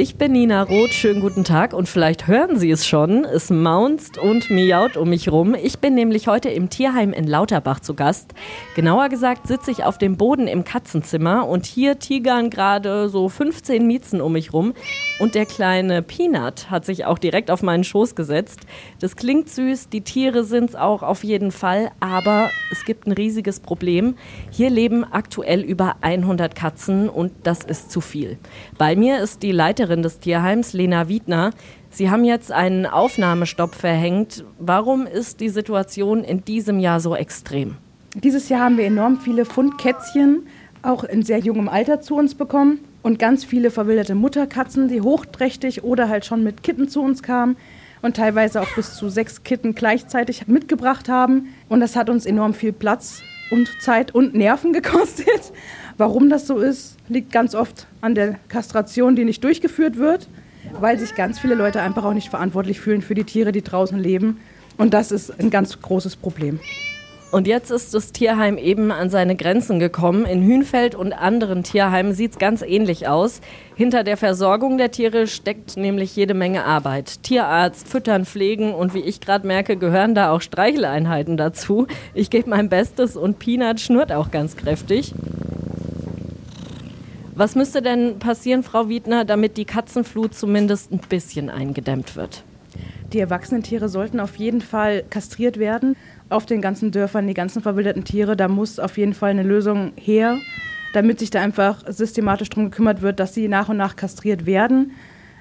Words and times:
Ich 0.00 0.14
bin 0.14 0.30
Nina 0.30 0.62
Roth, 0.62 0.94
schönen 0.94 1.20
guten 1.20 1.42
Tag 1.42 1.72
und 1.72 1.88
vielleicht 1.88 2.28
hören 2.28 2.56
Sie 2.56 2.70
es 2.70 2.86
schon, 2.86 3.24
es 3.24 3.50
maunzt 3.50 4.16
und 4.16 4.48
miaut 4.48 4.96
um 4.96 5.10
mich 5.10 5.28
rum. 5.28 5.56
Ich 5.60 5.80
bin 5.80 5.96
nämlich 5.96 6.28
heute 6.28 6.50
im 6.50 6.70
Tierheim 6.70 7.12
in 7.12 7.26
Lauterbach 7.26 7.80
zu 7.80 7.94
Gast. 7.94 8.32
Genauer 8.76 9.08
gesagt 9.08 9.48
sitze 9.48 9.72
ich 9.72 9.82
auf 9.82 9.98
dem 9.98 10.16
Boden 10.16 10.46
im 10.46 10.62
Katzenzimmer 10.62 11.48
und 11.48 11.66
hier 11.66 11.98
tigern 11.98 12.48
gerade 12.48 13.08
so 13.08 13.28
15 13.28 13.84
Miezen 13.88 14.20
um 14.20 14.34
mich 14.34 14.52
rum 14.52 14.72
und 15.18 15.34
der 15.34 15.46
kleine 15.46 16.02
Peanut 16.02 16.70
hat 16.70 16.84
sich 16.84 17.04
auch 17.04 17.18
direkt 17.18 17.50
auf 17.50 17.64
meinen 17.64 17.82
Schoß 17.82 18.14
gesetzt. 18.14 18.60
Das 19.00 19.16
klingt 19.16 19.50
süß, 19.50 19.88
die 19.88 20.02
Tiere 20.02 20.44
sind 20.44 20.70
es 20.70 20.76
auch 20.76 21.02
auf 21.02 21.24
jeden 21.24 21.50
Fall, 21.50 21.90
aber 21.98 22.50
es 22.70 22.84
gibt 22.84 23.08
ein 23.08 23.12
riesiges 23.12 23.58
Problem. 23.58 24.14
Hier 24.52 24.70
leben 24.70 25.02
aktuell 25.02 25.62
über 25.62 25.96
100 26.02 26.54
Katzen 26.54 27.08
und 27.08 27.32
das 27.42 27.64
ist 27.64 27.90
zu 27.90 28.00
viel. 28.00 28.38
Bei 28.78 28.94
mir 28.94 29.18
ist 29.18 29.42
die 29.42 29.50
Leiterin 29.50 29.87
Leiterin 29.88 30.02
des 30.02 30.18
Tierheims, 30.18 30.74
Lena 30.74 31.08
Wiedner. 31.08 31.52
Sie 31.90 32.10
haben 32.10 32.24
jetzt 32.24 32.52
einen 32.52 32.84
Aufnahmestopp 32.84 33.74
verhängt. 33.74 34.44
Warum 34.58 35.06
ist 35.06 35.40
die 35.40 35.48
Situation 35.48 36.24
in 36.24 36.44
diesem 36.44 36.78
Jahr 36.78 37.00
so 37.00 37.16
extrem? 37.16 37.76
Dieses 38.14 38.50
Jahr 38.50 38.60
haben 38.60 38.76
wir 38.76 38.84
enorm 38.84 39.18
viele 39.18 39.46
Fundkätzchen, 39.46 40.46
auch 40.82 41.04
in 41.04 41.22
sehr 41.22 41.38
jungem 41.38 41.68
Alter 41.68 42.00
zu 42.00 42.16
uns 42.16 42.34
bekommen. 42.34 42.80
Und 43.02 43.18
ganz 43.18 43.44
viele 43.44 43.70
verwilderte 43.70 44.14
Mutterkatzen, 44.14 44.88
die 44.88 45.00
hochträchtig 45.00 45.84
oder 45.84 46.08
halt 46.10 46.26
schon 46.26 46.44
mit 46.44 46.62
Kitten 46.62 46.88
zu 46.88 47.00
uns 47.00 47.22
kamen 47.22 47.56
und 48.02 48.16
teilweise 48.16 48.60
auch 48.60 48.74
bis 48.74 48.94
zu 48.94 49.08
sechs 49.08 49.42
Kitten 49.44 49.74
gleichzeitig 49.74 50.48
mitgebracht 50.48 51.08
haben. 51.08 51.54
Und 51.68 51.80
das 51.80 51.96
hat 51.96 52.10
uns 52.10 52.26
enorm 52.26 52.52
viel 52.52 52.72
Platz 52.72 53.22
und 53.50 53.80
Zeit 53.80 54.14
und 54.14 54.34
Nerven 54.34 54.72
gekostet. 54.74 55.52
Warum 55.96 56.30
das 56.30 56.46
so 56.46 56.58
ist, 56.58 56.96
liegt 57.08 57.32
ganz 57.32 57.54
oft 57.54 57.86
an 58.00 58.14
der 58.14 58.38
Kastration, 58.48 59.16
die 59.16 59.24
nicht 59.24 59.42
durchgeführt 59.42 59.96
wird, 59.96 60.28
weil 60.80 60.98
sich 60.98 61.14
ganz 61.14 61.38
viele 61.38 61.54
Leute 61.54 61.80
einfach 61.80 62.04
auch 62.04 62.14
nicht 62.14 62.28
verantwortlich 62.28 62.80
fühlen 62.80 63.02
für 63.02 63.14
die 63.14 63.24
Tiere, 63.24 63.52
die 63.52 63.62
draußen 63.62 63.98
leben. 63.98 64.38
Und 64.76 64.94
das 64.94 65.10
ist 65.10 65.40
ein 65.40 65.50
ganz 65.50 65.80
großes 65.80 66.16
Problem. 66.16 66.60
Und 67.30 67.46
jetzt 67.46 67.70
ist 67.70 67.92
das 67.92 68.12
Tierheim 68.12 68.56
eben 68.56 68.90
an 68.90 69.10
seine 69.10 69.36
Grenzen 69.36 69.78
gekommen. 69.78 70.24
In 70.24 70.42
Hünfeld 70.42 70.94
und 70.94 71.12
anderen 71.12 71.62
Tierheimen 71.62 72.14
sieht 72.14 72.32
es 72.32 72.38
ganz 72.38 72.62
ähnlich 72.62 73.06
aus. 73.06 73.42
Hinter 73.76 74.02
der 74.02 74.16
Versorgung 74.16 74.78
der 74.78 74.90
Tiere 74.90 75.26
steckt 75.26 75.76
nämlich 75.76 76.16
jede 76.16 76.32
Menge 76.32 76.64
Arbeit. 76.64 77.22
Tierarzt, 77.22 77.86
Füttern, 77.86 78.24
Pflegen 78.24 78.72
und 78.72 78.94
wie 78.94 79.00
ich 79.02 79.20
gerade 79.20 79.46
merke, 79.46 79.76
gehören 79.76 80.14
da 80.14 80.30
auch 80.30 80.40
Streicheleinheiten 80.40 81.36
dazu. 81.36 81.86
Ich 82.14 82.30
gebe 82.30 82.48
mein 82.48 82.70
Bestes 82.70 83.14
und 83.14 83.38
Peanut 83.38 83.78
schnurrt 83.80 84.10
auch 84.10 84.30
ganz 84.30 84.56
kräftig. 84.56 85.12
Was 87.34 87.54
müsste 87.54 87.82
denn 87.82 88.18
passieren, 88.18 88.62
Frau 88.62 88.88
Wiedner, 88.88 89.26
damit 89.26 89.58
die 89.58 89.66
Katzenflut 89.66 90.34
zumindest 90.34 90.90
ein 90.92 91.00
bisschen 91.08 91.50
eingedämmt 91.50 92.16
wird? 92.16 92.42
Die 93.12 93.20
erwachsenen 93.20 93.62
Tiere 93.62 93.88
sollten 93.88 94.20
auf 94.20 94.36
jeden 94.36 94.60
Fall 94.60 95.02
kastriert 95.08 95.58
werden. 95.58 95.96
Auf 96.28 96.44
den 96.44 96.60
ganzen 96.60 96.90
Dörfern, 96.90 97.26
die 97.26 97.34
ganzen 97.34 97.62
verwilderten 97.62 98.04
Tiere, 98.04 98.36
da 98.36 98.48
muss 98.48 98.78
auf 98.78 98.98
jeden 98.98 99.14
Fall 99.14 99.30
eine 99.30 99.42
Lösung 99.42 99.92
her, 99.96 100.36
damit 100.92 101.18
sich 101.18 101.30
da 101.30 101.40
einfach 101.40 101.84
systematisch 101.88 102.50
darum 102.50 102.70
gekümmert 102.70 103.00
wird, 103.00 103.18
dass 103.18 103.32
sie 103.32 103.48
nach 103.48 103.70
und 103.70 103.78
nach 103.78 103.96
kastriert 103.96 104.44
werden. 104.44 104.92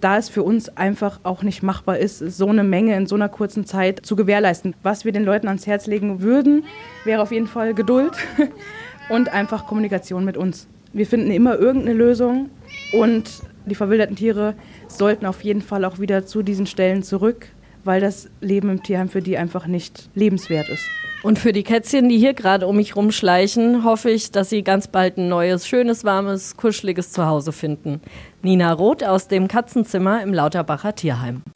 Da 0.00 0.16
es 0.16 0.28
für 0.28 0.44
uns 0.44 0.68
einfach 0.76 1.20
auch 1.24 1.42
nicht 1.42 1.64
machbar 1.64 1.98
ist, 1.98 2.18
so 2.18 2.48
eine 2.48 2.62
Menge 2.62 2.94
in 2.96 3.06
so 3.06 3.16
einer 3.16 3.28
kurzen 3.28 3.66
Zeit 3.66 4.06
zu 4.06 4.14
gewährleisten. 4.14 4.76
Was 4.84 5.04
wir 5.04 5.10
den 5.10 5.24
Leuten 5.24 5.48
ans 5.48 5.66
Herz 5.66 5.88
legen 5.88 6.20
würden, 6.20 6.64
wäre 7.04 7.22
auf 7.22 7.32
jeden 7.32 7.48
Fall 7.48 7.74
Geduld 7.74 8.12
und 9.08 9.30
einfach 9.30 9.66
Kommunikation 9.66 10.24
mit 10.24 10.36
uns. 10.36 10.68
Wir 10.92 11.06
finden 11.06 11.32
immer 11.32 11.58
irgendeine 11.58 11.98
Lösung 11.98 12.50
und 12.92 13.42
die 13.64 13.74
verwilderten 13.74 14.14
Tiere 14.14 14.54
sollten 14.86 15.26
auf 15.26 15.42
jeden 15.42 15.62
Fall 15.62 15.84
auch 15.84 15.98
wieder 15.98 16.26
zu 16.26 16.42
diesen 16.42 16.66
Stellen 16.66 17.02
zurück 17.02 17.48
weil 17.86 18.00
das 18.00 18.28
Leben 18.40 18.68
im 18.70 18.82
Tierheim 18.82 19.08
für 19.08 19.22
die 19.22 19.38
einfach 19.38 19.66
nicht 19.66 20.10
lebenswert 20.14 20.68
ist. 20.68 20.84
Und 21.22 21.38
für 21.38 21.52
die 21.52 21.62
Kätzchen, 21.62 22.08
die 22.08 22.18
hier 22.18 22.34
gerade 22.34 22.66
um 22.66 22.76
mich 22.76 22.94
rumschleichen, 22.94 23.84
hoffe 23.84 24.10
ich, 24.10 24.30
dass 24.30 24.50
sie 24.50 24.62
ganz 24.62 24.86
bald 24.86 25.16
ein 25.16 25.28
neues, 25.28 25.66
schönes, 25.66 26.04
warmes, 26.04 26.56
kuscheliges 26.56 27.10
Zuhause 27.10 27.52
finden. 27.52 28.00
Nina 28.42 28.72
Roth 28.72 29.02
aus 29.02 29.26
dem 29.26 29.48
Katzenzimmer 29.48 30.22
im 30.22 30.34
Lauterbacher 30.34 30.94
Tierheim. 30.94 31.42